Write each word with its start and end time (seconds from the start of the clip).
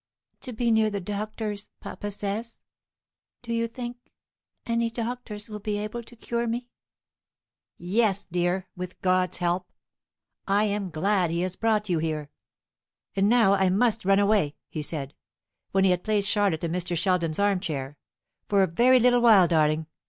To 0.39 0.51
be 0.51 0.71
near 0.71 0.89
the 0.89 0.99
doctors, 0.99 1.67
papa 1.79 2.09
says. 2.09 2.59
Do 3.43 3.53
you 3.53 3.67
think 3.67 3.97
any 4.65 4.89
doctors 4.89 5.47
will 5.47 5.59
be 5.59 5.77
able 5.77 6.01
to 6.01 6.15
cure 6.15 6.47
me?" 6.47 6.69
"Yes, 7.77 8.25
dear, 8.25 8.67
with 8.75 8.99
God's 9.03 9.37
help. 9.37 9.71
I 10.47 10.63
am 10.63 10.89
glad 10.89 11.29
he 11.29 11.41
has 11.41 11.55
brought 11.55 11.87
you 11.87 11.99
here. 11.99 12.31
And 13.15 13.29
now 13.29 13.53
I 13.53 13.69
must 13.69 14.03
run 14.03 14.17
away," 14.17 14.55
he 14.69 14.81
said; 14.81 15.13
when 15.71 15.83
he 15.83 15.91
had 15.91 16.03
placed 16.03 16.27
Charlotte 16.29 16.63
in 16.63 16.71
Mr. 16.71 16.97
Sheldon's 16.97 17.37
arm 17.37 17.59
chair, 17.59 17.95
"for 18.49 18.63
a 18.63 18.67
very 18.67 18.99
little 18.99 19.21
while, 19.21 19.47
darling. 19.47 19.85